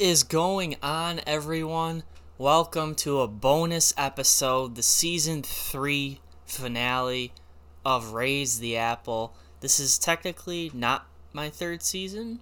[0.00, 2.04] What is going on, everyone?
[2.38, 7.34] Welcome to a bonus episode, the season three finale
[7.84, 9.34] of Raise the Apple.
[9.60, 12.40] This is technically not my third season,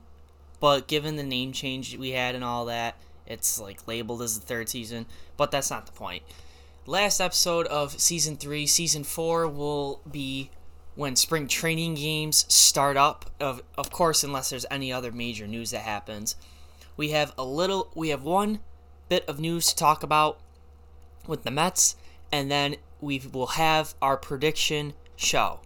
[0.61, 2.95] but given the name change we had and all that,
[3.27, 6.23] it's like labeled as the third season, but that's not the point.
[6.87, 10.51] Last episode of season three, season four will be
[10.95, 13.29] when spring training games start up.
[13.41, 16.37] Of of course, unless there's any other major news that happens,
[16.98, 17.91] we have a little.
[17.95, 18.61] We have one
[19.09, 20.38] bit of news to talk about
[21.27, 21.97] with the Mets,
[22.30, 25.61] and then we will have our prediction show.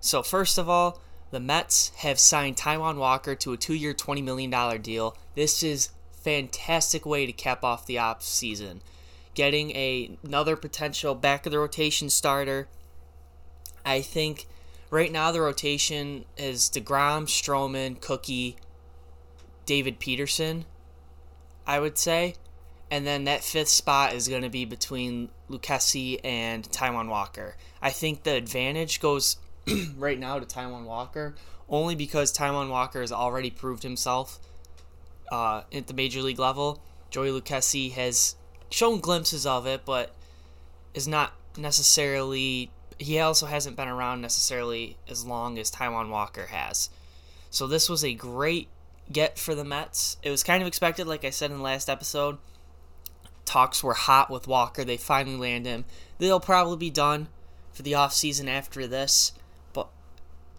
[0.00, 4.50] So first of all, the Mets have signed Taijuan Walker to a two-year, twenty million
[4.50, 5.16] dollar deal.
[5.34, 8.82] This is fantastic way to cap off the off season.
[9.32, 12.68] Getting a, another potential back of the rotation starter
[13.84, 14.46] I think
[14.90, 18.56] right now the rotation is DeGrom, Stroman, Cookie,
[19.66, 20.64] David Peterson,
[21.66, 22.34] I would say.
[22.90, 27.56] And then that fifth spot is going to be between Lucchesi and Taijuan Walker.
[27.80, 29.38] I think the advantage goes
[29.96, 31.34] right now to Taijuan Walker
[31.68, 34.38] only because Taijuan Walker has already proved himself
[35.32, 36.82] uh, at the major league level.
[37.10, 38.36] Joey Lucchesi has
[38.70, 40.14] shown glimpses of it, but
[40.94, 46.90] is not necessarily he also hasn't been around necessarily as long as Taijuan Walker has.
[47.50, 48.68] So this was a great
[49.12, 50.16] get for the Mets.
[50.22, 52.38] It was kind of expected, like I said in the last episode.
[53.44, 54.84] Talks were hot with Walker.
[54.84, 55.84] They finally land him.
[56.18, 57.28] They'll probably be done
[57.72, 59.32] for the offseason after this.
[59.72, 59.88] But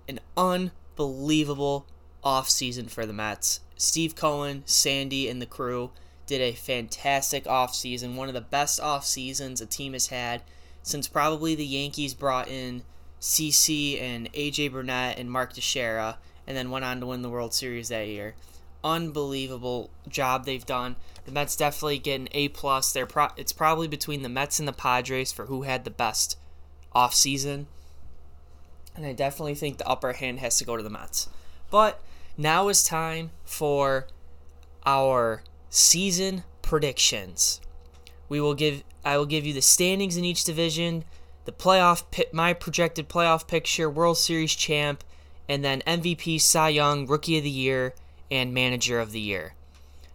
[0.08, 1.88] an unbelievable
[2.24, 3.62] offseason for the Mets.
[3.78, 5.92] Steve Cohen, Sandy, and the crew
[6.26, 8.16] did a fantastic offseason.
[8.16, 10.42] One of the best off seasons a team has had
[10.82, 12.84] since probably the Yankees brought in
[13.20, 17.54] CC and AJ Burnett and Mark Teixeira and then went on to win the World
[17.54, 18.36] Series that year.
[18.84, 20.96] Unbelievable job they've done.
[21.26, 22.92] The Mets definitely get an A plus.
[22.92, 26.38] They're pro- it's probably between the Mets and the Padres for who had the best
[26.94, 27.68] off season.
[28.96, 31.30] And I definitely think the upper hand has to go to the Mets.
[31.72, 32.02] But
[32.38, 34.08] now is time for
[34.86, 37.62] our season predictions.
[38.30, 41.04] We will give I will give you the standings in each division,
[41.46, 45.04] the playoff my projected playoff picture, World Series champ,
[45.50, 47.94] and then MVP, Cy Young, Rookie of the Year,
[48.34, 49.54] and Manager of the Year.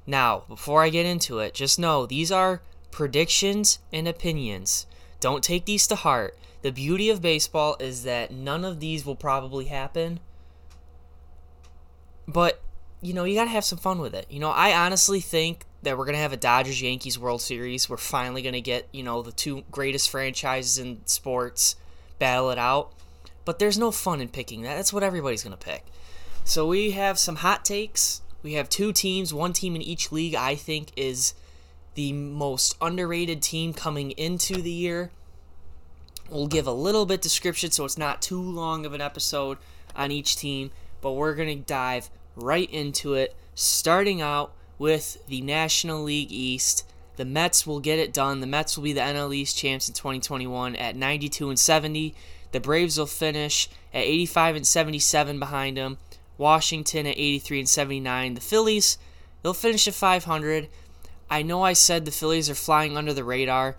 [0.04, 4.86] Now, before I get into it, just know these are predictions and opinions.
[5.20, 6.36] Don't take these to heart.
[6.62, 10.18] The beauty of baseball is that none of these will probably happen.
[12.26, 12.60] But,
[13.00, 14.26] you know, you got to have some fun with it.
[14.28, 17.88] You know, I honestly think that we're going to have a Dodgers Yankees World Series.
[17.88, 21.76] We're finally going to get, you know, the two greatest franchises in sports
[22.18, 22.92] battle it out.
[23.44, 24.74] But there's no fun in picking that.
[24.74, 25.84] That's what everybody's going to pick.
[26.44, 28.22] So we have some hot takes.
[28.42, 31.34] We have two teams, one team in each league I think is
[31.94, 35.10] the most underrated team coming into the year.
[36.30, 39.58] We'll give a little bit description so it's not too long of an episode
[39.96, 45.40] on each team, but we're going to dive right into it starting out with the
[45.40, 46.86] National League East.
[47.16, 48.40] The Mets will get it done.
[48.40, 52.14] The Mets will be the NL East champs in 2021 at 92 and 70.
[52.52, 55.98] The Braves will finish at 85 and 77 behind them.
[56.38, 58.34] Washington at 83 and 79.
[58.34, 58.96] The Phillies,
[59.42, 60.68] they'll finish at 500.
[61.30, 63.76] I know I said the Phillies are flying under the radar,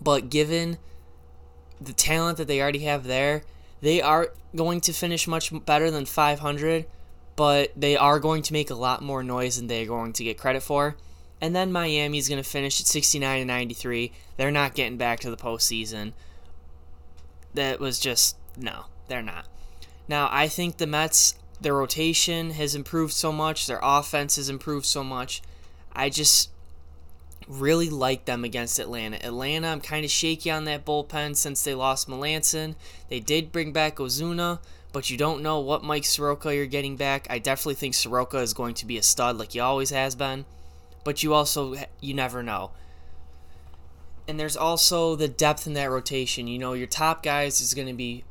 [0.00, 0.78] but given
[1.80, 3.42] the talent that they already have there,
[3.80, 6.86] they are going to finish much better than 500
[7.40, 10.36] but they are going to make a lot more noise than they're going to get
[10.36, 10.94] credit for.
[11.40, 14.12] And then Miami's going to finish at 69 and 93.
[14.36, 16.12] They're not getting back to the postseason.
[17.54, 19.46] That was just no, they're not.
[20.10, 24.84] Now I think the Mets, their rotation has improved so much, their offense has improved
[24.84, 25.40] so much.
[25.92, 26.50] I just
[27.46, 29.24] really like them against Atlanta.
[29.24, 32.74] Atlanta, I'm kind of shaky on that bullpen since they lost Melancon.
[33.08, 34.58] They did bring back Ozuna,
[34.92, 37.28] but you don't know what Mike Soroka you're getting back.
[37.30, 40.44] I definitely think Soroka is going to be a stud like he always has been,
[41.04, 42.72] but you also you never know.
[44.26, 46.48] And there's also the depth in that rotation.
[46.48, 48.24] You know, your top guys is going to be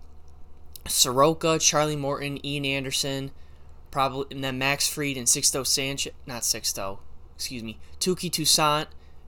[0.87, 3.31] Soroka, Charlie Morton, Ian Anderson,
[3.91, 6.99] probably and then Max Fried and Sixto Sanchez, not Sixto,
[7.35, 8.87] excuse me, Touki Toussaint.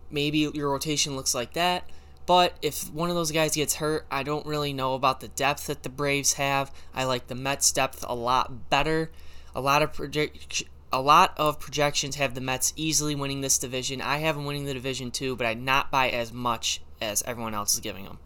[0.10, 1.90] Maybe your rotation looks like that.
[2.26, 5.68] But if one of those guys gets hurt, I don't really know about the depth
[5.68, 6.72] that the Braves have.
[6.94, 9.12] I like the Mets' depth a lot better.
[9.56, 10.64] A lot of project,
[10.94, 14.02] a lot of projections have the Mets easily winning this division.
[14.02, 17.54] I have them winning the division too, but I not by as much as everyone
[17.54, 18.20] else is giving them.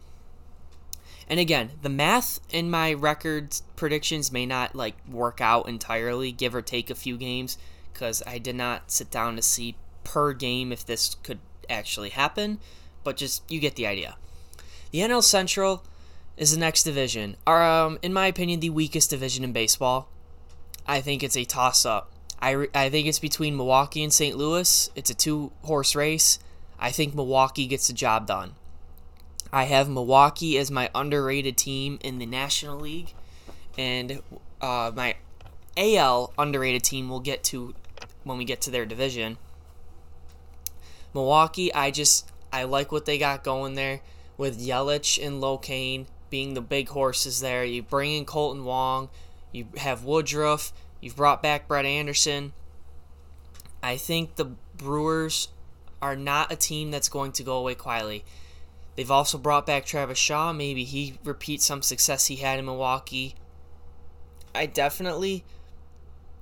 [1.27, 6.53] And again, the math in my records predictions may not like work out entirely, give
[6.53, 7.57] or take a few games,
[7.91, 11.39] because I did not sit down to see per game if this could
[11.69, 12.59] actually happen,
[13.03, 14.17] but just you get the idea.
[14.91, 15.83] The NL Central
[16.37, 17.37] is the next division.
[17.47, 20.09] Um, in my opinion, the weakest division in baseball.
[20.87, 22.11] I think it's a toss up.
[22.39, 24.37] I, re- I think it's between Milwaukee and St.
[24.37, 24.89] Louis.
[24.95, 26.37] It's a two horse race.
[26.79, 28.55] I think Milwaukee gets the job done.
[29.51, 33.13] I have Milwaukee as my underrated team in the National League,
[33.77, 34.21] and
[34.61, 35.15] uh, my
[35.77, 37.73] AL underrated team will get to
[38.23, 39.37] when we get to their division.
[41.13, 44.01] Milwaukee, I just I like what they got going there
[44.37, 47.63] with Yelich and Locane being the big horses there.
[47.63, 49.09] You bring in Kolten Wong,
[49.51, 52.53] you have Woodruff, you've brought back Brett Anderson.
[53.81, 55.49] I think the Brewers
[56.01, 58.25] are not a team that's going to go away quietly.
[58.95, 60.53] They've also brought back Travis Shaw.
[60.53, 63.35] Maybe he repeats some success he had in Milwaukee.
[64.53, 65.43] I definitely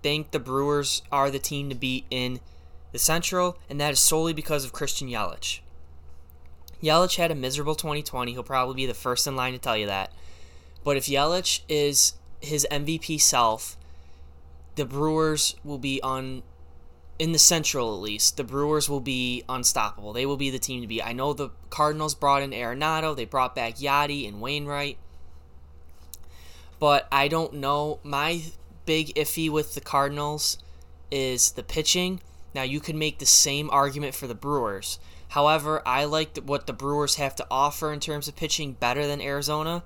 [0.04, 2.40] think the Brewers are the team to beat in
[2.92, 5.62] the Central, and that is solely because of Christian Yelich.
[6.84, 8.34] Yelich had a miserable 2020.
[8.34, 10.12] He'll probably be the first in line to tell you that.
[10.84, 13.78] But if Yelich is his MVP self,
[14.76, 16.44] the Brewers will be on
[17.24, 18.36] in the Central at least.
[18.36, 20.12] The Brewers will be unstoppable.
[20.12, 21.02] They will be the team to be.
[21.02, 23.16] I know the Cardinals brought in Arenado.
[23.16, 24.98] They brought back Yadi and Wainwright.
[26.80, 28.00] But I don't know.
[28.04, 28.42] My
[28.86, 30.58] big iffy with the Cardinals
[31.12, 32.20] is the pitching.
[32.54, 35.00] Now you could make the same argument for the Brewers.
[35.30, 39.22] However, I like what the Brewers have to offer in terms of pitching better than
[39.22, 39.84] Arizona.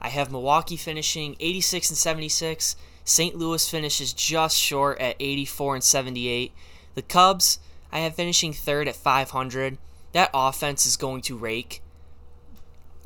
[0.00, 2.74] I have Milwaukee finishing 86 and 76.
[3.04, 3.36] St.
[3.36, 6.52] Louis finishes just short at 84 and 78.
[6.94, 7.58] The Cubs,
[7.92, 9.78] I have finishing third at 500.
[10.12, 11.82] That offense is going to rake.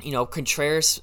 [0.01, 1.01] You know, Contreras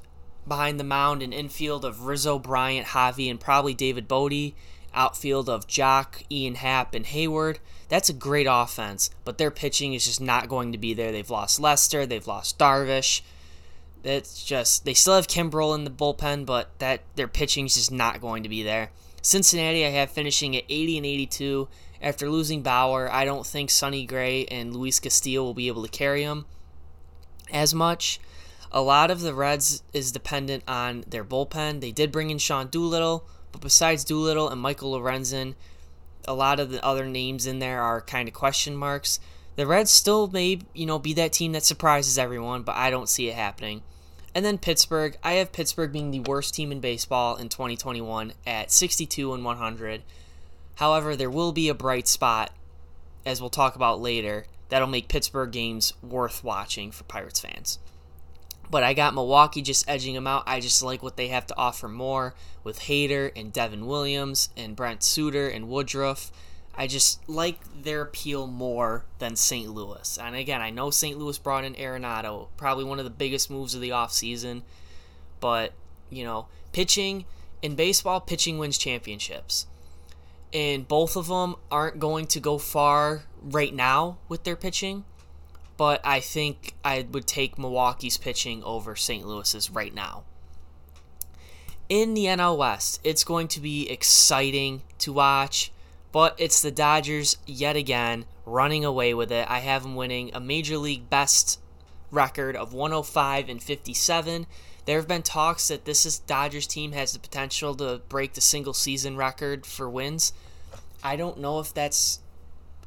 [0.48, 4.54] behind the mound and infield of Rizzo, Bryant, Javi, and probably David Bote.
[4.96, 7.58] Outfield of Joc, Ian Happ, and Heyward.
[7.88, 11.12] That's a great offense, but their pitching is just not going to be there.
[11.12, 13.20] They've lost Lester, they've lost Darvish.
[14.04, 17.92] It's just they still have Kimbrel in the bullpen, but that their pitching is just
[17.92, 18.90] not going to be there.
[19.22, 21.68] Cincinnati, I have finishing at 80 and 82
[22.00, 23.10] after losing Bauer.
[23.10, 26.46] I don't think Sonny Gray and Luis Castillo will be able to carry them
[27.50, 28.20] as much.
[28.70, 31.80] A lot of the Reds is dependent on their bullpen.
[31.80, 35.54] They did bring in Sean Doolittle, but besides Doolittle and Michael Lorenzen,
[36.28, 39.20] a lot of the other names in there are kind of question marks.
[39.56, 43.08] The Reds still may, you know, be that team that surprises everyone, but I don't
[43.08, 43.82] see it happening.
[44.34, 48.70] And then Pittsburgh, I have Pittsburgh being the worst team in baseball in 2021 at
[48.70, 50.02] 62 and 100.
[50.74, 52.52] However, there will be a bright spot
[53.24, 57.78] as we'll talk about later that'll make Pittsburgh games worth watching for Pirates fans.
[58.70, 60.42] But I got Milwaukee just edging them out.
[60.46, 64.76] I just like what they have to offer more with Hader and Devin Williams and
[64.76, 66.30] Brent Suter and Woodruff.
[66.76, 69.70] I just like their appeal more than St.
[69.70, 70.18] Louis.
[70.18, 71.18] And again, I know St.
[71.18, 74.62] Louis brought in Arenado, probably one of the biggest moves of the offseason.
[75.40, 75.72] But,
[76.10, 77.24] you know, pitching
[77.62, 79.66] in baseball, pitching wins championships.
[80.52, 85.04] And both of them aren't going to go far right now with their pitching
[85.76, 89.26] but I think I would take Milwaukee's pitching over St.
[89.26, 90.24] Louis's right now.
[91.88, 95.70] In the NL West, it's going to be exciting to watch,
[96.16, 99.46] but it's the Dodgers yet again running away with it.
[99.50, 101.60] I have them winning a major league best
[102.10, 104.46] record of 105 and 57.
[104.86, 108.40] There have been talks that this is Dodgers team has the potential to break the
[108.40, 110.32] single season record for wins.
[111.04, 112.20] I don't know if that's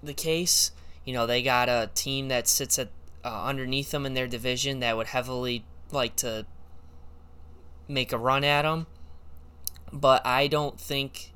[0.01, 0.71] the case.
[1.05, 2.89] You know, they got a team that sits at
[3.23, 6.47] uh, underneath them in their division that would heavily like to
[7.87, 8.87] make a run at them.
[9.93, 11.31] But I don't think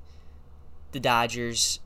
[0.91, 1.79] the Dodgers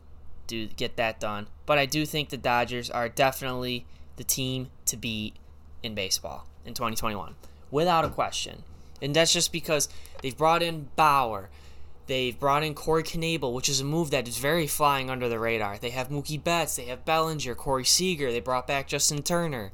[0.48, 1.48] do get that done.
[1.66, 3.86] But I do think the Dodgers are definitely
[4.16, 5.36] the team to beat
[5.84, 7.36] in baseball in 2021,
[7.72, 8.64] without a question.
[9.02, 9.90] And that's just because
[10.22, 11.50] they've brought in Bauer.
[12.08, 15.40] They've brought in Corey Knebel, which is a move that is very flying under the
[15.40, 15.78] radar.
[15.78, 19.72] They have Mookie Betts, they have Bellinger, Corey Seager, they brought back Justin Turner.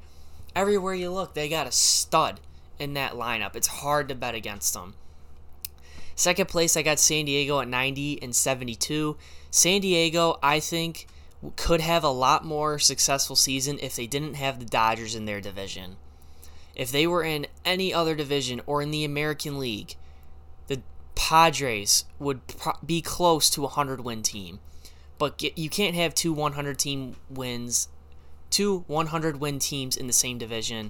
[0.55, 2.39] Everywhere you look, they got a stud
[2.79, 3.55] in that lineup.
[3.55, 4.95] It's hard to bet against them.
[6.15, 9.17] Second place, I got San Diego at 90 and 72.
[9.53, 11.05] San Diego, I think,
[11.57, 15.39] could have a lot more successful season if they didn't have the Dodgers in their
[15.39, 15.97] division.
[16.73, 19.95] If they were in any other division or in the American League,
[20.65, 20.81] the
[21.13, 24.59] Padres would pro- be close to a 100 win team.
[25.19, 27.89] But get, you can't have two 100 team wins,
[28.49, 30.89] two 100 win teams in the same division.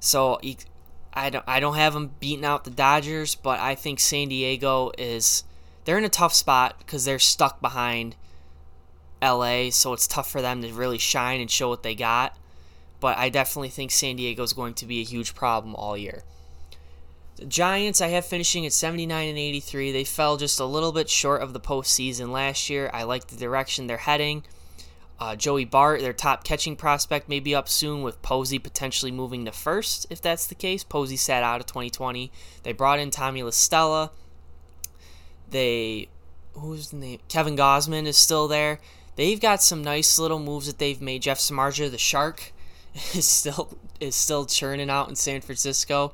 [0.00, 0.40] So
[1.12, 4.90] I don't I don't have them beating out the Dodgers, but I think San Diego
[4.96, 5.44] is
[5.84, 8.16] they're in a tough spot because they're stuck behind
[9.22, 12.36] LA, so it's tough for them to really shine and show what they got.
[13.00, 16.22] But I definitely think San Diego is going to be a huge problem all year.
[17.36, 19.90] The Giants, I have finishing at 79 and 83.
[19.92, 22.90] They fell just a little bit short of the postseason last year.
[22.92, 24.44] I like the direction they're heading.
[25.18, 29.44] Uh, Joey Bart, their top catching prospect, may be up soon with Posey potentially moving
[29.44, 30.84] to first, if that's the case.
[30.84, 32.30] Posey sat out of 2020.
[32.62, 34.12] They brought in Tommy La Stella.
[35.54, 36.08] They,
[36.54, 37.20] who's the name?
[37.28, 38.80] Kevin Gausman is still there.
[39.16, 41.22] They've got some nice little moves that they've made.
[41.22, 42.52] Jeff Samardzija, the Shark,
[43.14, 46.12] is still is still churning out in San Francisco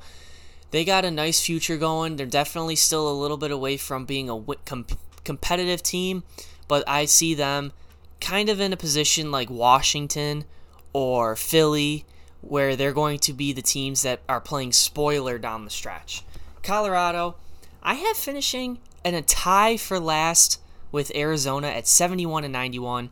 [0.71, 2.17] they got a nice future going.
[2.17, 4.87] They're definitely still a little bit away from being a com-
[5.25, 6.23] competitive team,
[6.69, 7.73] but I see them
[8.21, 10.45] kind of in a position like Washington
[10.93, 12.05] or Philly
[12.41, 16.25] where they're going to be the teams that are playing spoiler down the stretch.
[16.63, 17.37] Colorado,
[17.83, 20.61] I have finishing in a tie for last
[20.92, 23.11] with Arizona at 71 and 91.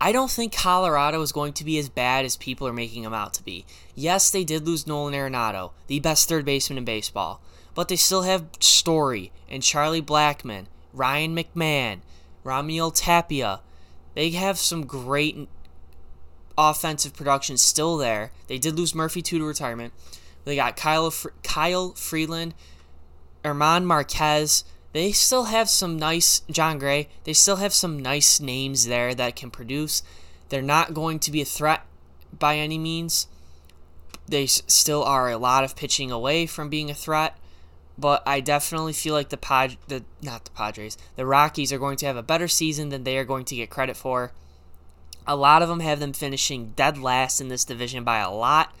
[0.00, 3.14] I don't think Colorado is going to be as bad as people are making them
[3.14, 3.64] out to be.
[3.94, 7.40] Yes, they did lose Nolan Arenado, the best third baseman in baseball,
[7.74, 12.00] but they still have Story and Charlie Blackmon, Ryan McMahon,
[12.44, 13.60] Raimel Tapia.
[14.14, 15.48] They have some great
[16.58, 18.30] offensive production still there.
[18.46, 19.92] They did lose Murphy too to retirement.
[20.44, 21.12] They got Kyle
[21.42, 22.54] Kyle Freeland,
[23.44, 27.08] German Marquez, they still have some nice Jon Gray.
[27.24, 30.02] They still have some nice names there that can produce.
[30.48, 31.84] They're not going to be a threat
[32.38, 33.26] by any means.
[34.26, 37.36] They still are a lot of pitching away from being a threat,
[37.98, 41.98] but I definitely feel like the Pod, the not the Padres, the Rockies are going
[41.98, 44.32] to have a better season than they are going to get credit for.
[45.26, 48.74] A lot of them have them finishing dead last in this division by a lot.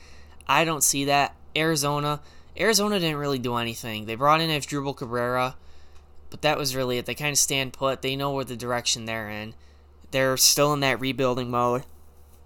[0.46, 1.34] I don't see that.
[1.56, 2.20] Arizona,
[2.58, 4.06] Arizona didn't really do anything.
[4.06, 5.56] They brought in Asdrubal Cabrera
[6.34, 7.06] but that was really it.
[7.06, 8.02] They kind of stand put.
[8.02, 9.54] They know where the direction they're in.
[10.10, 11.84] They're still in that rebuilding mode.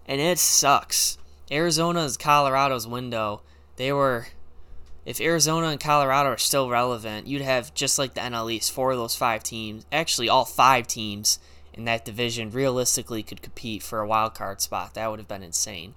[0.05, 1.17] And it sucks.
[1.51, 3.41] Arizona's Colorado's window.
[3.77, 4.27] They were
[5.07, 8.91] if Arizona and Colorado are still relevant, you'd have just like the NL East, four
[8.91, 11.39] of those five teams, actually all five teams
[11.73, 14.93] in that division realistically could compete for a wild card spot.
[14.93, 15.95] That would have been insane.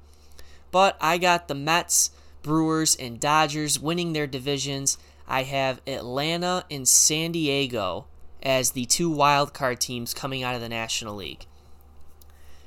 [0.71, 2.11] But I got the Mets,
[2.41, 4.98] Brewers, and Dodgers winning their divisions.
[5.27, 8.05] I have Atlanta and San Diego
[8.43, 11.45] as the two wild card teams coming out of the National League.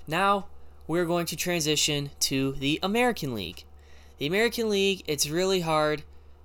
[0.06, 0.46] Now,
[0.86, 3.64] we're going to transition to the American League.
[4.18, 6.02] The American League, it's really hard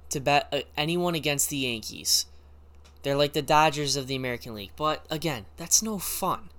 [0.10, 2.26] to bet uh, anyone against the Yankees.
[3.04, 4.72] They're like the Dodgers of the American League.
[4.76, 6.50] But again, that's no fun.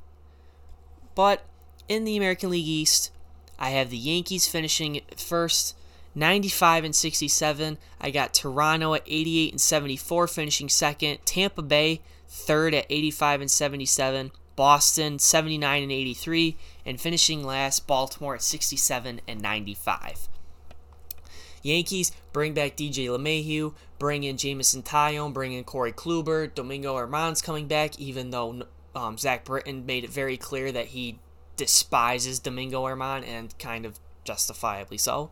[1.15, 1.45] But
[1.89, 3.11] in the American League East,
[3.59, 5.77] I have the Yankees finishing first
[6.15, 7.79] 95 and 67.
[8.01, 11.19] I got Toronto at 88 and 74, finishing second.
[11.25, 14.33] Tampa Bay third at 85 and 77.
[14.57, 20.29] Boston 79 and 83, and finishing last, Baltimore at 67 and 95.
[21.63, 26.53] Yankees bring back DJ LeMahieu, bring in Jameson Taillon, bring in Corey Kluber.
[26.55, 28.63] Domingo German's coming back, even though
[28.95, 31.19] um, Zack Britton made it very clear that he
[31.57, 35.31] despises Domingo German, and kind of justifiably so.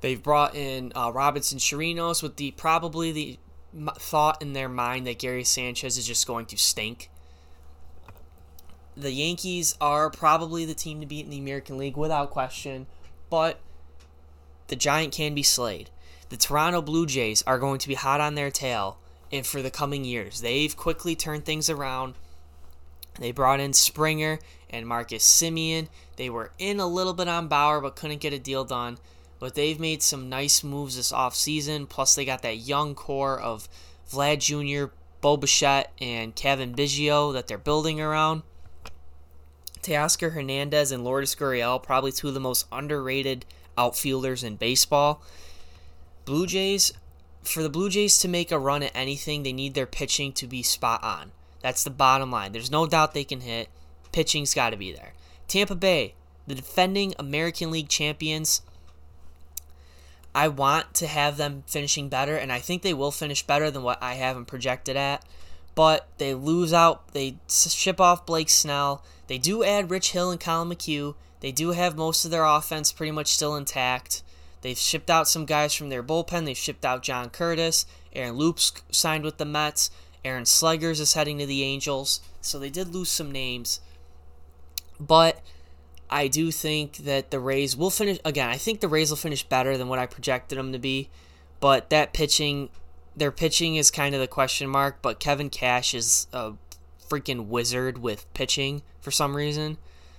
[0.00, 3.38] They've brought in uh, Robinson Chirinos with the probably the
[3.98, 7.10] thought in their mind that Gary Sanchez is just going to stink.
[8.96, 12.86] The Yankees are probably the team to beat in the American League without question,
[13.28, 13.60] but
[14.68, 15.90] the Giant can be slayed.
[16.28, 18.98] The Toronto Blue Jays are going to be hot on their tail
[19.30, 20.40] and for the coming years.
[20.40, 22.14] They've quickly turned things around.
[23.18, 24.38] They brought in Springer
[24.70, 25.88] and Marcus Semien.
[26.16, 28.98] They were in a little bit on Bauer but couldn't get a deal done
[29.38, 31.88] but they've made some nice moves this offseason.
[31.88, 33.68] Plus, they got that young core of
[34.10, 35.40] Vlad Jr., Bo
[36.00, 38.42] and Cavan Biggio that they're building around.
[39.82, 43.44] Teoscar Hernandez and Lourdes Gurriel, probably two of the most underrated
[43.78, 45.22] outfielders in baseball.
[46.24, 46.92] Blue Jays,
[47.42, 50.46] for the Blue Jays to make a run at anything, they need their pitching to
[50.46, 51.32] be spot on.
[51.60, 52.52] That's the bottom line.
[52.52, 53.68] There's no doubt they can hit.
[54.12, 55.12] Pitching's got to be there.
[55.46, 56.14] Tampa Bay,
[56.46, 58.62] the defending American League champions,
[60.36, 63.82] I want to have them finishing better, and I think they will finish better than
[63.82, 65.24] what I have them projected at.
[65.74, 69.02] But they lose out, they ship off Blake Snell.
[69.28, 71.14] They do add Rich Hill and Collin McHugh.
[71.40, 74.22] They do have most of their offense pretty much still intact.
[74.60, 76.44] They've shipped out some guys from their bullpen.
[76.44, 77.86] They've shipped out John Curtiss.
[78.12, 79.90] Aaron Loup's signed with the Mets.
[80.22, 82.20] Aaron Slegers is heading to the Angels.
[82.42, 83.80] So they did lose some names.
[85.00, 85.40] But
[86.08, 88.48] I do think that the Rays will finish again.
[88.48, 91.08] I think the Rays will finish better than what I projected them to be,
[91.60, 92.68] but that pitching,
[93.16, 94.98] their pitching is kind of the question mark.
[95.02, 96.52] But Kevin Cash is a
[97.08, 99.78] freaking wizard with pitching for some reason.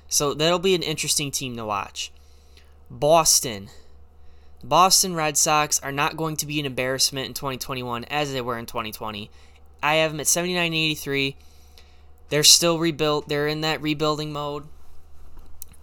[0.09, 2.11] So that'll be an interesting team to watch.
[2.89, 3.69] Boston.
[4.63, 8.57] Boston Red Sox are not going to be an embarrassment in 2021 as they were
[8.57, 9.29] in 2020.
[9.83, 11.35] I have them at 79 83.
[12.29, 13.29] They're still rebuilt.
[13.29, 14.65] They're in that rebuilding mode.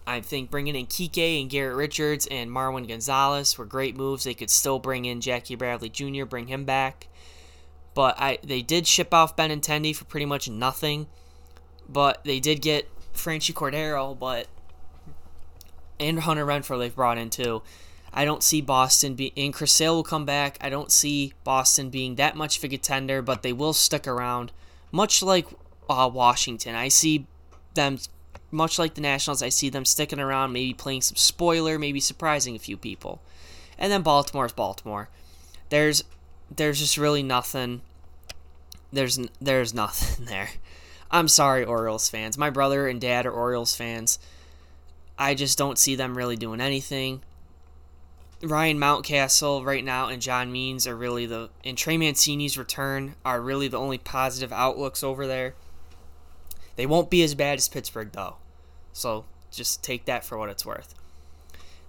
[0.07, 4.25] I think bringing in Kike and Garrett Richards and Marwin Gonzalez were great moves.
[4.25, 7.09] They could still bring in Jackie Bradley Jr., bring him back.
[7.95, 11.07] But I they did ship off Benintendi for pretty much nothing.
[11.89, 14.49] But they did get Franchy Cordero, but
[15.99, 17.63] and Hunter Renfroe they've brought in too.
[18.13, 20.59] I don't see Boston being and Chris Sale will come back.
[20.61, 24.53] I don't see Boston being that much of a contender, but they will stick around,
[24.93, 25.47] much like
[25.89, 26.75] uh, Washington.
[26.75, 27.27] I see
[27.75, 27.99] them
[28.55, 32.57] much like the Nationals, I see them sticking around, maybe playing some spoiler, maybe surprising
[32.57, 33.21] a few people.
[33.79, 35.09] And then Baltimore is Baltimore.
[35.69, 36.05] There's
[36.55, 37.81] there's just really nothing
[38.95, 40.51] there's there's nothing there.
[41.11, 42.39] I'm sorry Orioles fans.
[42.39, 44.19] My brother and dad are Orioles fans.
[45.19, 47.23] I just don't see them really doing anything.
[48.43, 53.41] Ryan Mountcastle right now and John Means are really the and Trey Mancini's return are
[53.41, 55.55] really the only positive outlooks over there.
[56.77, 58.37] They won't be as bad as Pittsburgh though.
[58.95, 60.95] So just take that for what it's worth.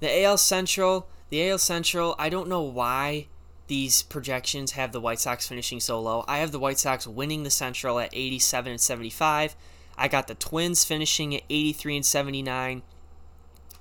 [0.02, 3.28] The AL Central, the AL Central, I don't know why
[3.68, 6.26] these projections have the White Sox finishing so low.
[6.28, 9.56] I have the White Sox winning the Central at 87 and 75.
[9.98, 12.82] I got the Twins finishing at 83 and 79.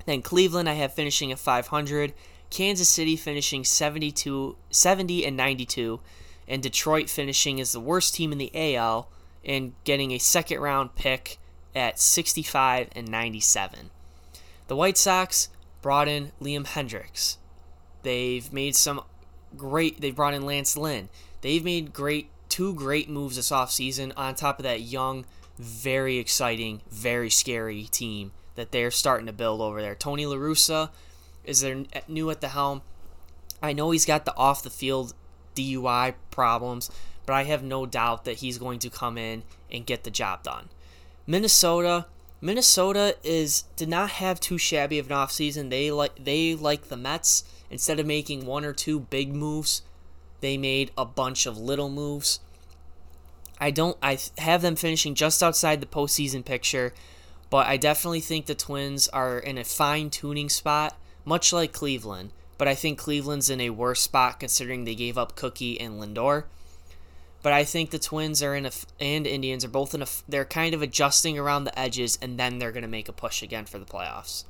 [0.06, 2.12] Then Cleveland I have finishing at 500.
[2.50, 5.98] Kansas City finishing 72 70 and 92
[6.46, 9.08] and Detroit finishing as the worst team in the AL
[9.44, 11.38] and getting a second round pick
[11.74, 13.90] at 65 and 97.
[14.66, 15.48] The White Sox
[15.82, 17.36] brought in Liam Hendriks.
[18.02, 19.02] They've made some
[19.56, 21.08] great they've brought in Lance Lynn.
[21.40, 25.26] They've made great two great moves this offseason on top of that young,
[25.58, 29.94] very exciting, very scary team that they're starting to build over there.
[29.94, 30.90] Tony La Russa
[31.44, 32.82] is there new at the helm.
[33.62, 35.14] I know he's got the off the field
[35.54, 36.90] DUI problems,
[37.26, 40.42] but I have no doubt that he's going to come in and get the job
[40.42, 40.68] done.
[41.26, 42.06] Minnesota,
[42.40, 45.70] Minnesota is did not have too shabby of an offseason.
[45.70, 47.44] They like they like the Mets.
[47.70, 49.82] Instead of making one or two big moves,
[50.40, 52.40] they made a bunch of little moves.
[53.58, 56.92] I don't I have them finishing just outside the postseason picture,
[57.48, 62.30] but I definitely think the Twins are in a fine tuning spot, much like Cleveland.
[62.58, 66.44] But I think Cleveland's in a worse spot considering they gave up Cookie and Lindor.
[67.44, 70.46] But I think the Twins are in a and Indians are both in a they're
[70.46, 73.66] kind of adjusting around the edges and then they're going to make a push again
[73.66, 74.44] for the playoffs.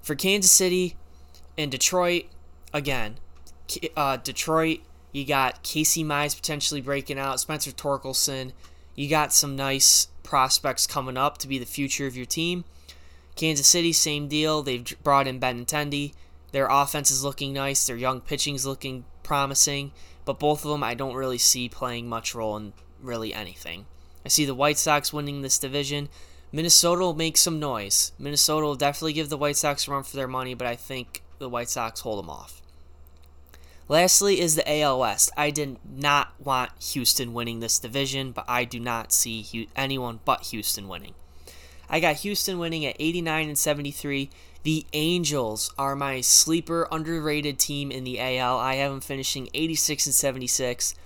[0.00, 0.94] For Kansas City
[1.58, 2.26] and Detroit,
[2.72, 3.16] again,
[3.96, 8.52] uh, Detroit, you got Casey Mize potentially breaking out, Spencer Torkelson.
[8.94, 12.62] You got some nice prospects coming up to be the future of your team.
[13.34, 14.62] Kansas City, same deal.
[14.62, 16.12] They've brought in Ben Benintendi.
[16.52, 17.84] Their offense is looking nice.
[17.84, 19.90] Their young pitching is looking promising
[20.26, 23.86] but both of them I don't really see playing much role in really anything.
[24.26, 26.10] I see the White Sox winning this division.
[26.52, 28.12] Minnesota will make some noise.
[28.18, 31.22] Minnesota will definitely give the White Sox a run for their money, but I think
[31.38, 32.60] the White Sox hold them off.
[33.88, 35.30] Lastly is the AL West.
[35.36, 40.46] I did not want Houston winning this division, but I do not see anyone but
[40.46, 41.14] Houston winning.
[41.88, 44.28] I got Houston winning at 89 and 73.
[44.66, 48.58] The Angels are my sleeper underrated team in the AL.
[48.58, 50.96] I have them finishing 86 and 76.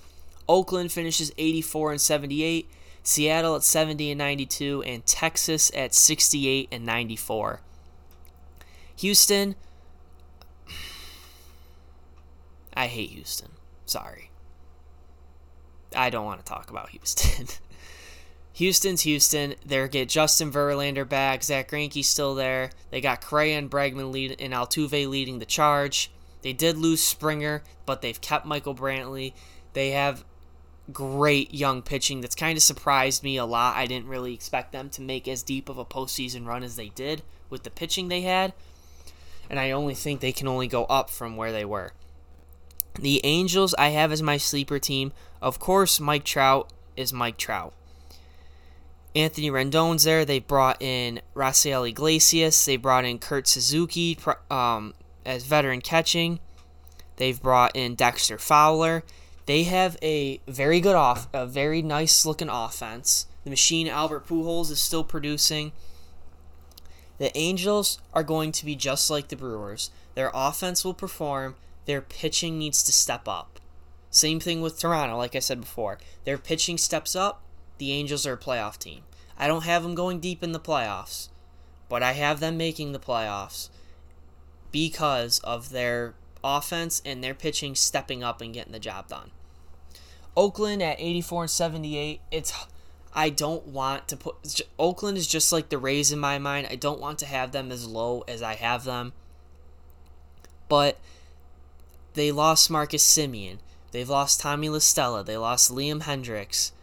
[0.49, 2.67] Oakland finishes 84 and 78.
[3.03, 7.61] Seattle at 70 and 92 and Texas at 68 and 94.
[8.95, 9.55] Houston
[12.73, 13.51] I hate Houston.
[13.85, 14.31] Sorry.
[15.95, 17.45] I don't want to talk about Houston.
[18.53, 19.55] Houston's Houston.
[19.65, 21.43] They get Justin Verlander back.
[21.43, 22.71] Zack Greinke's still there.
[22.89, 26.11] They got Correa and Bregman lead, and Altuve leading the charge.
[26.41, 29.33] They did lose Springer, but they've kept Michael Brantley.
[29.73, 30.25] They have
[30.91, 33.77] great young pitching that's kind of surprised me a lot.
[33.77, 36.89] I didn't really expect them to make as deep of a postseason run as they
[36.89, 38.53] did with the pitching they had.
[39.49, 41.93] And I only think they can only go up from where they were.
[42.99, 45.13] The Angels I have as my sleeper team.
[45.41, 47.73] Of course, Mike Trout is Mike Trout.
[49.15, 50.23] Anthony Rendon's there.
[50.23, 52.65] They brought in Raisel Iglesias.
[52.65, 54.17] They brought in Kurt Suzuki
[54.49, 54.93] um,
[55.25, 56.39] as veteran catching.
[57.17, 59.03] They've brought in Dexter Fowler.
[59.45, 63.27] They have a very good off, a very nice looking offense.
[63.43, 65.71] The machine Albert Pujols is still producing.
[67.17, 69.91] The Angels are going to be just like the Brewers.
[70.15, 71.55] Their offense will perform.
[71.85, 73.59] Their pitching needs to step up.
[74.09, 75.97] Same thing with Toronto, like I said before.
[76.23, 77.41] Their pitching steps up
[77.81, 79.01] the Angels are a playoff team.
[79.39, 81.29] I don't have them going deep in the playoffs,
[81.89, 83.69] but I have them making the playoffs
[84.71, 86.13] because of their
[86.43, 89.31] offense and their pitching stepping up and getting the job done.
[90.37, 92.21] Oakland at 84 and 78.
[92.29, 92.53] It's
[93.15, 96.67] I don't want to put Oakland is just like the Rays in my mind.
[96.69, 99.13] I don't want to have them as low as I have them.
[100.69, 100.99] But
[102.13, 103.57] they lost Marcus Semien.
[103.91, 105.23] They've lost Tommy La Stella.
[105.23, 106.73] They lost Liam Hendriks.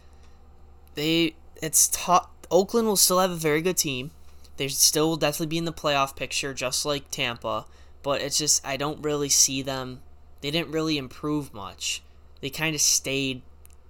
[0.99, 2.27] They it's tough.
[2.51, 4.11] Oakland will still have a very good team.
[4.57, 7.63] They still will definitely be in the playoff picture, just like Tampa.
[8.03, 10.01] But it's just I don't really see them.
[10.41, 12.03] They didn't really improve much.
[12.41, 13.43] They kind of stayed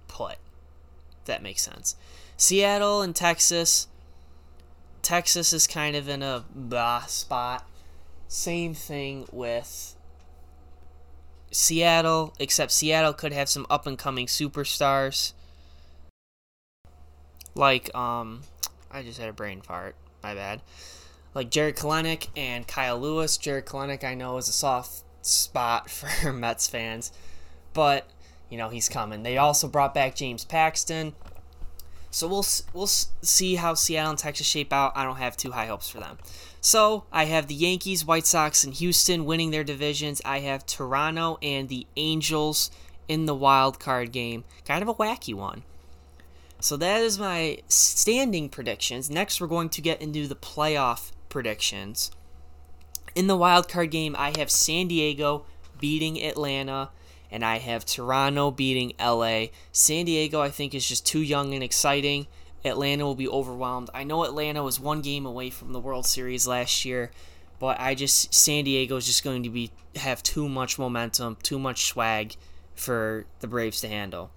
[0.06, 0.36] put.
[1.24, 1.96] That makes sense.
[2.36, 3.88] Seattle and Texas.
[5.02, 7.68] Texas is kind of in a blah spot.
[8.28, 9.96] Same thing with
[11.50, 15.32] Seattle, except Seattle could have some up and coming superstars.
[17.54, 18.42] Like, um,
[18.90, 19.94] I just had a brain fart.
[20.22, 20.60] My bad.
[21.34, 23.36] Like Jarred Kelenic and Kyle Lewis.
[23.36, 27.12] Jarred Kelenic, I know, is a soft spot for Mets fans,
[27.72, 28.08] but
[28.48, 29.22] you know he's coming.
[29.22, 31.14] They also brought back James Paxton.
[32.10, 34.92] So we'll we'll see how Seattle and Texas shape out.
[34.96, 36.18] I don't have too high hopes for them.
[36.60, 40.20] So I have the Yankees, White Sox, and Houston winning their divisions.
[40.24, 42.70] I have Toronto and the Angels
[43.08, 44.44] in the wild card game.
[44.64, 45.62] Kind of a wacky one.
[46.60, 49.10] So that is my standing predictions.
[49.10, 52.10] Next, we're going to get into the playoff predictions.
[53.14, 55.46] In the wild card game, I have San Diego
[55.80, 56.90] beating Atlanta
[57.30, 59.46] and I have Toronto beating LA.
[59.72, 62.26] San Diego, I think, is just too young and exciting.
[62.64, 63.88] Atlanta will be overwhelmed.
[63.94, 67.10] I know Atlanta was one game away from the World Series last year,
[67.58, 71.58] but I just San Diego is just going to be have too much momentum, too
[71.58, 72.34] much swag
[72.74, 74.30] for the Braves to handle.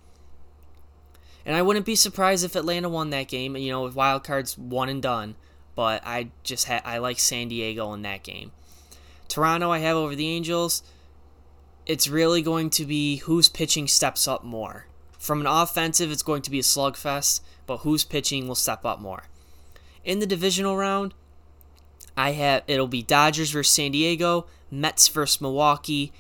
[1.46, 3.56] And I wouldn't be surprised if Atlanta won that game.
[3.58, 5.36] You know, with wild cards one and done.
[5.76, 8.52] But I just ha- I like San Diego in that game.
[9.28, 10.84] Toronto I have over the Angels
[11.86, 14.86] it's really going to be whose pitching steps up more.
[15.18, 19.00] From an offensive, it's going to be a slugfest, but whose pitching will step up
[19.00, 19.24] more.
[20.04, 21.14] In the divisional round,
[22.16, 26.12] I have it'll be Dodgers versus San Diego, Mets versus Milwaukee,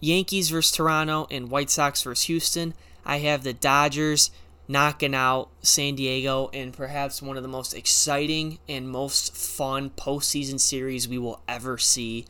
[0.00, 2.74] Yankees versus Toronto, and White Sox versus Houston.
[3.04, 4.30] I have the Dodgers
[4.68, 10.58] knocking out San Diego in perhaps one of the most exciting and most fun postseason
[10.58, 12.26] series we will ever see.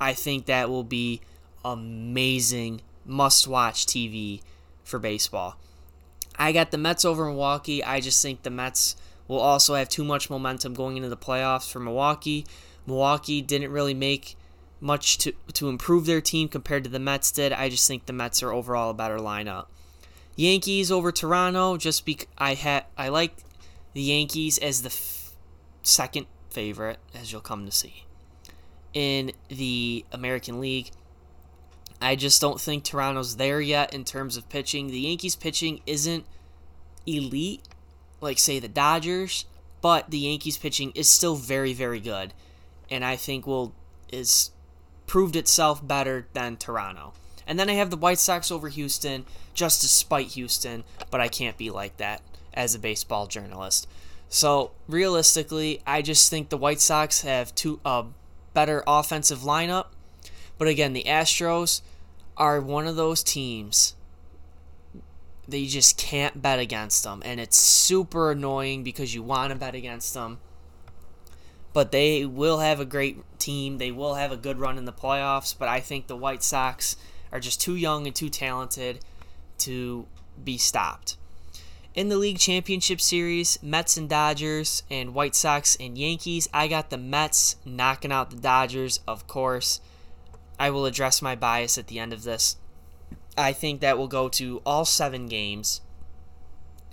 [0.00, 1.20] I think that will be
[1.64, 4.42] amazing must watch TV
[4.84, 5.56] for baseball.
[6.38, 7.82] I got the Mets over Milwaukee.
[7.82, 11.70] I just think the Mets will also have too much momentum going into the playoffs
[11.70, 12.46] for Milwaukee.
[12.86, 14.36] Milwaukee didn't really make
[14.80, 17.52] much to, to improve their team compared to the Mets did.
[17.52, 19.66] I just think the Mets are overall a better lineup.
[20.36, 21.76] Yankees over Toronto.
[21.76, 23.36] Just because I had I like
[23.94, 25.32] the Yankees as the f-
[25.82, 28.04] second favorite, as you'll come to see
[28.92, 30.90] in the American League.
[32.00, 34.88] I just don't think Toronto's there yet in terms of pitching.
[34.88, 36.24] The Yankees pitching isn't
[37.06, 37.62] elite,
[38.20, 39.44] like say the Dodgers,
[39.80, 42.32] but the Yankees pitching is still very, very good,
[42.90, 43.74] and I think will
[44.10, 44.50] is
[45.06, 47.12] proved itself better than Toronto.
[47.46, 51.28] And then I have the White Sox over Houston, just to spite Houston, but I
[51.28, 52.22] can't be like that
[52.54, 53.88] as a baseball journalist.
[54.28, 58.04] So realistically, I just think the White Sox have two a uh,
[58.54, 59.86] better offensive lineup
[60.58, 61.82] but again, the Astros
[62.36, 63.94] are one of those teams
[65.48, 67.22] that you just can't bet against them.
[67.24, 70.38] And it's super annoying because you want to bet against them.
[71.72, 73.78] But they will have a great team.
[73.78, 75.54] They will have a good run in the playoffs.
[75.56, 76.96] But I think the White Sox
[77.36, 78.98] are just too young and too talented
[79.58, 80.06] to
[80.42, 81.18] be stopped.
[81.94, 86.88] In the league championship series, Mets and Dodgers, and White Sox and Yankees, I got
[86.88, 89.80] the Mets knocking out the Dodgers, of course.
[90.58, 92.56] I will address my bias at the end of this.
[93.36, 95.82] I think that will go to all seven games.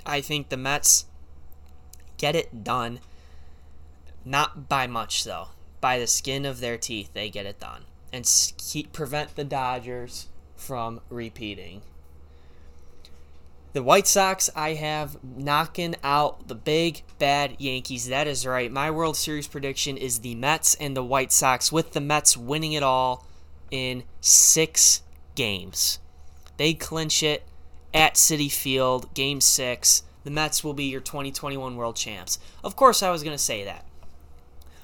[0.06, 1.06] I think the Mets
[2.17, 2.99] get it done.
[4.25, 5.49] Not by much, though.
[5.79, 7.86] By the skin of their teeth, they get it done.
[8.12, 10.27] And keep, prevent the Dodgers
[10.63, 11.82] from repeating.
[13.73, 18.08] The White Sox, I have knocking out the big bad Yankees.
[18.08, 18.71] That is right.
[18.71, 22.73] My World Series prediction is the Mets and the White Sox, with the Mets winning
[22.73, 23.26] it all
[23.71, 25.02] in six
[25.34, 25.97] games.
[26.58, 27.43] They clinch it
[27.95, 30.04] at Citi Field, game six.
[30.23, 32.38] The Mets will be your 2021 World Champs.
[32.63, 33.86] Of course, I was going to say that.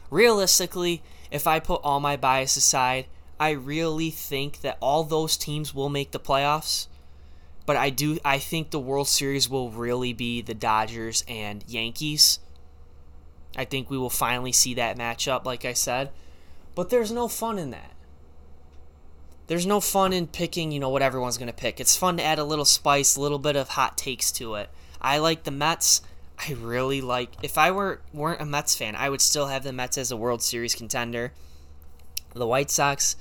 [0.09, 3.05] Realistically, if I put all my bias aside,
[3.39, 6.87] I really think that all those teams will make the playoffs.
[7.65, 12.39] But I do I think the World Series will really be the Dodgers and Yankees.
[13.55, 16.09] I think we will finally see that matchup, like I said.
[16.75, 17.93] But there's no fun in that.
[19.47, 21.79] There's no fun in picking, you know, what everyone's going to pick.
[21.79, 24.69] It's fun to add a little spice, a little bit of hot takes to it.
[25.01, 26.01] I like the Mets.
[26.37, 27.31] I really like.
[27.41, 30.17] If I were weren't a Mets fan, I would still have the Mets as a
[30.17, 31.33] World Series contender.
[32.33, 33.15] The White Sox,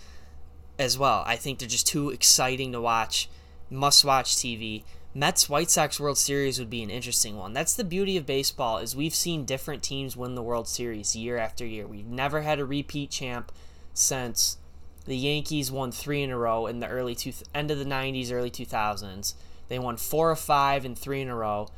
[0.78, 1.22] as well.
[1.26, 3.28] I think they're just too exciting to watch.
[3.70, 4.84] Must watch TV.
[5.14, 7.52] Mets White Sox World Series would be an interesting one.
[7.52, 11.38] That's the beauty of baseball is we've seen different teams win the World Series year
[11.38, 11.86] after year.
[11.86, 13.50] We've never had a repeat champ
[13.94, 14.58] since
[15.06, 18.30] the Yankees won 3 in a row in the early two, end of the 90s,
[18.30, 19.34] early 2000s.
[19.68, 21.68] They won 4 or 5 and 3 in a row.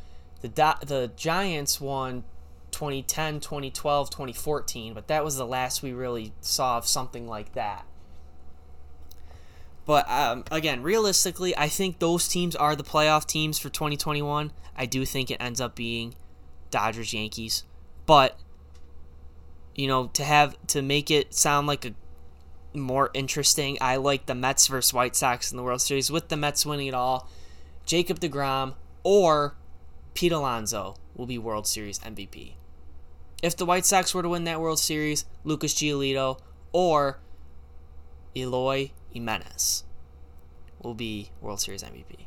[0.43, 0.49] The
[0.85, 2.25] the Giants won
[2.73, 7.85] 2010, 2012, 2014, but that was the last we really saw of something like that.
[9.87, 14.53] But um, again, realistically, I think those teams are the playoff teams for 2021.
[14.77, 16.14] I do think it ends up being
[16.71, 17.64] Dodgers, Yankees.
[18.07, 18.38] But
[19.75, 21.95] you know, to have to make it sound like a
[22.75, 26.37] more interesting, I like the Mets versus White Sox in the World Series with the
[26.37, 27.29] Mets winning it all.
[27.85, 29.57] Jacob DeGrom or
[30.14, 32.55] Pete Alonso will be World Series MVP.
[33.43, 36.38] If the White Sox were to win that World Series, Lucas Giolito
[36.73, 37.19] or
[38.37, 39.85] Eloy Jimenez
[40.83, 42.27] will be World Series MVP.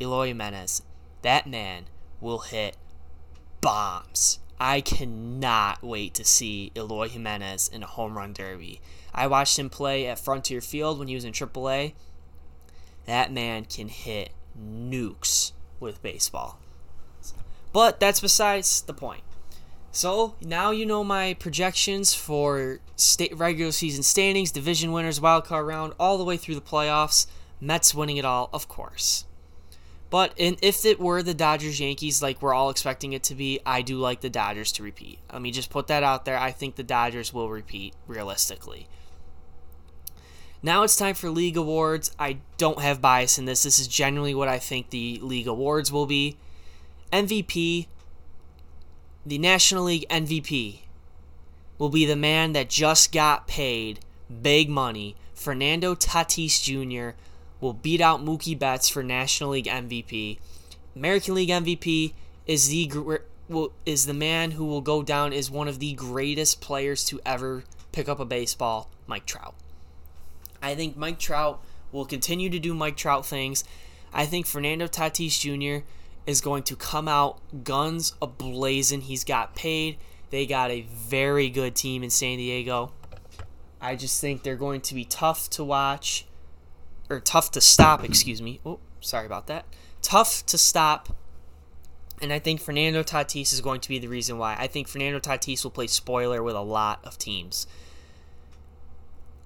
[0.00, 0.82] Eloy Jimenez,
[1.22, 1.84] that man
[2.20, 2.76] will hit
[3.60, 4.38] bombs.
[4.60, 8.80] I cannot wait to see Eloy Jimenez in a home run derby.
[9.14, 11.94] I watched him play at Frontier Field when he was in AAA.
[13.06, 16.58] That man can hit nukes with baseball.
[17.72, 19.22] But that's besides the point.
[19.98, 25.66] So now you know my projections for state regular season standings, division winners, wild card
[25.66, 27.26] round, all the way through the playoffs.
[27.60, 29.24] Mets winning it all, of course.
[30.08, 33.58] But in, if it were the Dodgers Yankees, like we're all expecting it to be,
[33.66, 35.18] I do like the Dodgers to repeat.
[35.32, 36.38] Let me just put that out there.
[36.38, 38.86] I think the Dodgers will repeat realistically.
[40.62, 42.12] Now it's time for league awards.
[42.20, 43.64] I don't have bias in this.
[43.64, 46.36] This is generally what I think the league awards will be.
[47.12, 47.88] MVP,
[49.28, 50.78] the National League MVP,
[51.78, 54.00] will be the man that just got paid
[54.42, 55.16] big money.
[55.34, 57.16] Fernando Tatis Jr.
[57.60, 60.38] will beat out Mookie Betts for National League MVP.
[60.96, 62.14] American League MVP
[62.46, 63.20] is the
[63.86, 67.64] is the man who will go down as one of the greatest players to ever
[67.92, 69.54] pick up a baseball, Mike Trout.
[70.60, 71.62] I think Mike Trout
[71.92, 73.64] will continue to do Mike Trout things.
[74.12, 75.86] I think Fernando Tatis Jr.
[76.28, 79.00] is going to come out guns ablazing.
[79.00, 79.96] He's got paid.
[80.28, 82.92] They got a very good team in San Diego.
[83.80, 86.26] I just think they're going to be tough to watch
[87.08, 88.60] or tough to stop, excuse me.
[88.66, 89.64] Oh, sorry about that.
[90.02, 91.16] Tough to stop.
[92.20, 94.54] And I think Fernando Tatis is going to be the reason why.
[94.58, 97.66] I think Fernando Tatis will play spoiler with a lot of teams.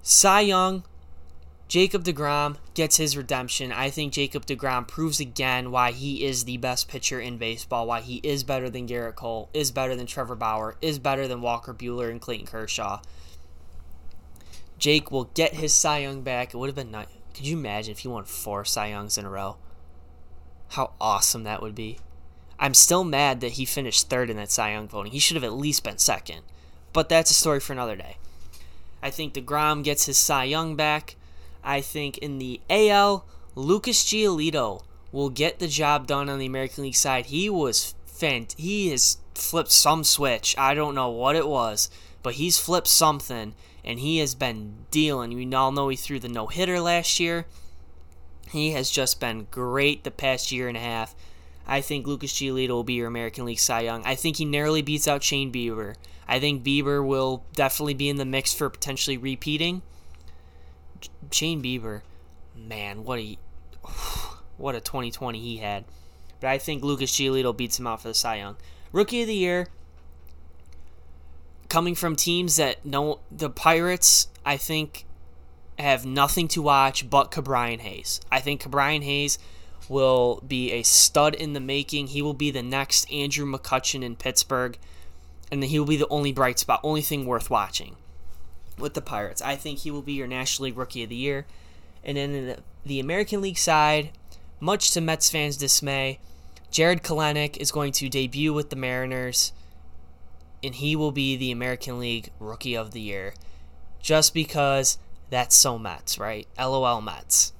[0.01, 0.83] Cy Young,
[1.67, 3.71] Jacob DeGrom gets his redemption.
[3.71, 8.01] I think Jacob DeGrom proves again why he is the best pitcher in baseball, why
[8.01, 11.73] he is better than Gerrit Cole, is better than Trevor Bauer, is better than Walker
[11.73, 12.99] Buehler and Clayton Kershaw.
[14.77, 16.53] Jake will get his Cy Young back.
[16.53, 17.07] It would have been nice.
[17.33, 19.57] Could you imagine if he won four Cy Youngs in a row?
[20.69, 21.99] How awesome that would be.
[22.59, 25.11] I'm still mad that he finished third in that Cy Young voting.
[25.11, 26.41] He should have at least been second.
[26.91, 28.17] But that's a story for another day.
[29.01, 31.15] I think DeGrom gets his Cy Young back.
[31.63, 36.83] I think in the AL, Lucas Giolito will get the job done on the American
[36.83, 37.27] League side.
[37.27, 38.55] He was fent.
[38.57, 40.55] He has flipped some switch.
[40.57, 41.89] I don't know what it was,
[42.21, 45.35] but he's flipped something, and he has been dealing.
[45.35, 47.45] We all know he threw the no hitter last year.
[48.49, 51.15] He has just been great the past year and a half.
[51.65, 54.03] I think Lucas Giolito will be your American League Cy Young.
[54.05, 55.95] I think he narrowly beats out Shane Bieber.
[56.27, 59.81] I think Bieber will definitely be in the mix for potentially repeating.
[61.31, 62.01] Shane Bieber,
[62.55, 63.37] man, what a
[64.57, 65.85] what a 2020 he had.
[66.39, 68.57] But I think Lucas Giolito beats him out for the Cy Young.
[68.91, 69.67] Rookie of the Year,
[71.69, 75.05] coming from teams that know the Pirates, I think
[75.79, 78.21] have nothing to watch but Ke'Bryan Hayes.
[78.31, 79.39] I think Ke'Bryan Hayes
[79.89, 82.07] will be a stud in the making.
[82.07, 84.77] He will be the next Andrew McCutchen in Pittsburgh,
[85.51, 87.95] and he will be the only bright spot, only thing worth watching
[88.77, 89.41] with the Pirates.
[89.41, 91.45] I think he will be your National League Rookie of the Year.
[92.03, 94.11] And then the, the American League side,
[94.59, 96.19] much to Mets fans' dismay,
[96.71, 99.53] Jarred Kelenic is going to debut with the Mariners,
[100.63, 103.35] and he will be the American League Rookie of the Year.
[104.01, 104.97] Just because
[105.29, 106.47] that's so Mets, right?
[106.59, 107.53] LOL Mets.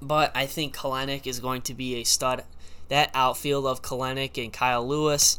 [0.00, 2.44] But I think Kelenic is going to be a stud.
[2.88, 5.38] That outfield of Kelenic and Kyle Lewis,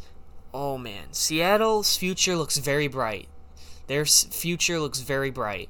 [0.54, 3.28] oh man, Seattle's future looks very bright.
[3.88, 5.70] Their future looks very bright,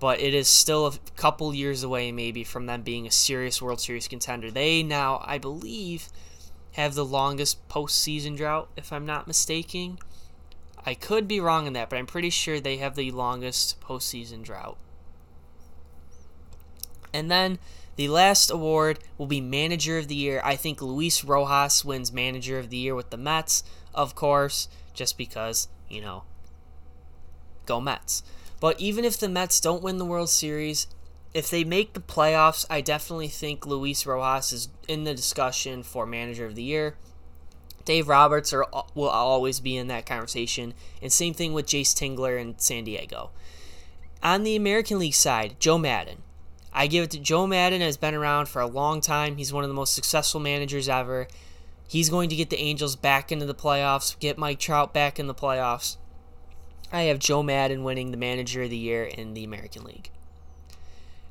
[0.00, 3.80] but it is still a couple years away, maybe, from them being a serious World
[3.80, 4.50] Series contender.
[4.50, 6.08] They now, I believe,
[6.72, 9.98] have the longest postseason drought, if I'm not mistaken.
[10.86, 14.42] I could be wrong in that, but I'm pretty sure they have the longest postseason
[14.42, 14.76] drought.
[17.12, 17.58] And then
[17.96, 20.40] the last award will be Manager of the Year.
[20.44, 23.62] I think Luis Rojas wins Manager of the Year with the Mets,
[23.94, 26.24] of course, just because, you know,
[27.66, 28.22] go Mets.
[28.60, 30.86] But even if the Mets don't win the World Series,
[31.34, 36.06] if they make the playoffs, I definitely think Luis Rojas is in the discussion for
[36.06, 36.96] Manager of the Year.
[37.84, 42.40] Dave Roberts are, will always be in that conversation, and same thing with Jayce Tingler
[42.40, 43.30] in San Diego.
[44.22, 46.22] On the American League side, Joe Maddon.
[46.72, 49.36] I give it to Joe Maddon has been around for a long time.
[49.36, 51.28] He's one of the most successful managers ever.
[51.86, 55.26] He's going to get the Angels back into the playoffs, get Mike Trout back in
[55.26, 55.98] the playoffs.
[56.92, 60.10] I have Joe Maddon winning the Manager of the Year in the American League.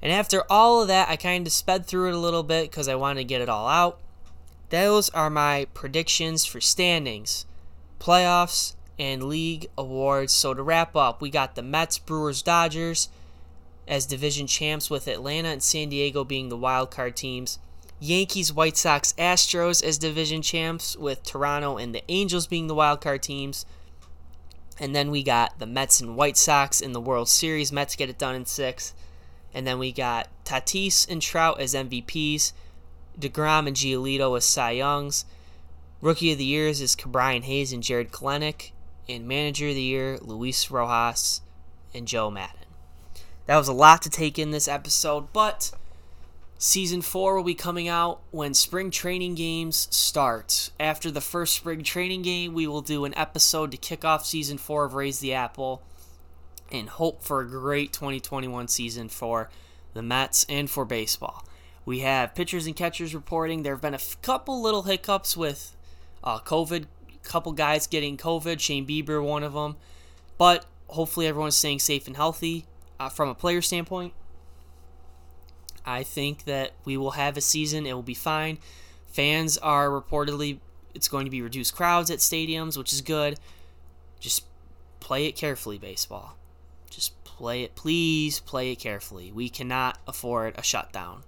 [0.02, 2.90] And after all of that, I kind of sped through it a little bit because
[2.90, 4.00] I wanted to get it all out.
[4.70, 7.46] Those are my predictions for standings,
[8.00, 10.34] playoffs, and league awards.
[10.34, 13.10] So to wrap up, we got the Mets, Brewers, Dodgers
[13.88, 17.60] as division champs, with Atlanta and San Diego being the wild card teams.
[18.00, 23.00] Yankees, White Sox, Astros as division champs, with Toronto and the Angels being the wild
[23.00, 23.66] card teams.
[24.80, 27.72] And then we got the Mets and White Sox in the World Series.
[27.72, 28.94] Mets get it done in six.
[29.54, 32.54] And then we got Tatis and Trout as MVPs.
[33.20, 35.26] DeGrom and Giolito as Cy Youngs.
[36.02, 38.72] Rookie of the Years is Ke'Bryan Hayes and Jarred Kelenic.
[39.08, 41.42] And Manager of the Year, Luis Rojas
[41.94, 42.58] and Joe Maddon.
[43.46, 45.72] That was a lot to take in this episode, but
[46.64, 50.72] season four will be coming out when spring training games start.
[50.80, 54.58] After the first spring training game, we will do an episode to kick off season
[54.58, 55.84] four of Raise the Apple
[56.72, 59.50] and hope for a great 2021 season for
[59.94, 61.46] the Mets and for baseball.
[61.84, 63.64] We have pitchers and catchers reporting.
[63.64, 65.76] There have been a f- couple little hiccups with
[66.24, 69.76] uh, COVID, a couple guys getting COVID, Shane Bieber, one of them.
[70.38, 72.66] But hopefully, everyone's staying safe and healthy
[73.02, 74.14] uh, from a player standpoint,
[75.86, 77.86] I think that we will have a season.
[77.86, 78.58] It will be fine.
[79.08, 80.60] Fans are reportedly,
[80.96, 83.40] it's going to be reduced crowds at stadiums, which is good.
[84.20, 84.46] Just
[85.00, 86.38] play it carefully, baseball.
[86.90, 89.32] Just play it, please play it carefully.
[89.32, 91.24] We cannot afford a shutdown.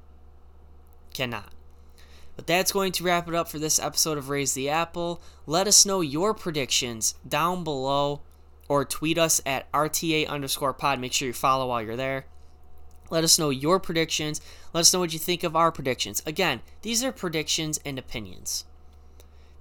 [1.14, 1.52] Cannot.
[2.36, 5.22] But that's going to wrap it up for this episode of Raise the Apple.
[5.46, 8.22] Let us know your predictions down below
[8.68, 11.00] or tweet us at RTA underscore pod.
[11.00, 12.26] Make sure you follow while you're there.
[13.10, 14.42] Let us know your predictions.
[14.74, 16.22] Let us know what you think of our predictions.
[16.26, 18.66] Again, these are predictions and opinions.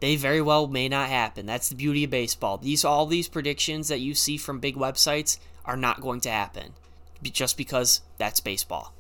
[0.01, 1.47] They very well may not happen.
[1.47, 2.59] That's the beauty of baseball.
[2.59, 6.75] These all these predictions that you see from big websites are not going to happen
[7.23, 8.93] just because that's baseball.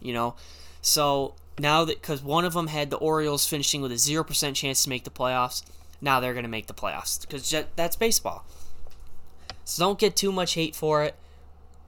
[0.00, 0.34] You know?
[0.82, 4.82] So, now that cuz one of them had the Orioles finishing with a 0% chance
[4.82, 5.62] to make the playoffs,
[6.00, 8.44] now they're going to make the playoffs cuz that's baseball.
[9.64, 11.16] So don't get too much hate for it.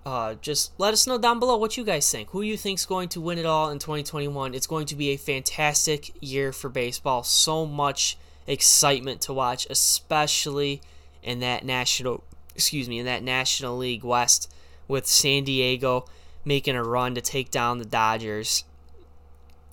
[0.08, 2.30] Uh, just let us know down below what you guys think.
[2.30, 4.54] Who you think's going to win it all in 2021?
[4.54, 7.22] It's going to be a fantastic year for baseball.
[7.24, 8.16] So much
[8.46, 10.80] excitement to watch, especially
[11.22, 14.50] in that national, excuse me, in that National League West
[14.88, 16.06] with San Diego
[16.42, 18.64] making a run to take down the Dodgers.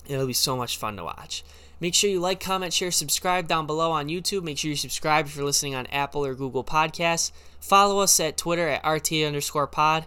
[0.06, 1.44] It'll be so much fun to watch.
[1.80, 4.42] Make sure you like, comment, share, subscribe down below on YouTube.
[4.42, 7.32] Make sure you subscribe if you're listening on Apple or Google Podcasts.
[7.58, 10.04] Follow us at Twitter at RT underscore pod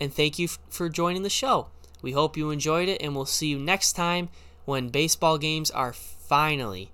[0.00, 1.68] and thank you f- for joining the show.
[2.02, 4.28] We hope you enjoyed it, and we'll see you next time
[4.64, 6.90] when baseball games are finally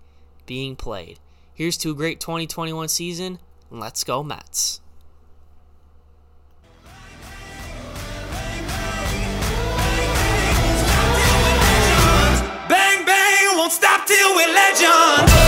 [0.47, 1.19] being played.
[1.55, 3.39] Here's to a great 2021 season.
[3.71, 4.81] Let's go, Mets.
[12.69, 15.42] Bang, bang, won't stop till we're legends.